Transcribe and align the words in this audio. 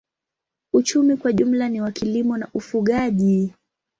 Uchumi 0.73 1.17
kwa 1.17 1.33
jumla 1.33 1.69
ni 1.69 1.81
wa 1.81 1.91
kilimo 1.91 2.37
na 2.37 2.47
ufugaji. 2.53 3.53